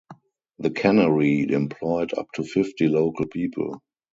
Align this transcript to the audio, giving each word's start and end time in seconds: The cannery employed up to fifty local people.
The 0.57 0.71
cannery 0.71 1.51
employed 1.51 2.15
up 2.17 2.25
to 2.33 2.43
fifty 2.43 2.87
local 2.87 3.27
people. 3.27 3.83